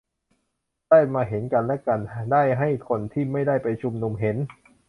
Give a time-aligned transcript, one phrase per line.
[0.89, 1.99] ได้มาเห็นกันและกัน
[2.31, 4.37] ได้ให้คนที่ไม่ได้ไปชุมนุมเห็น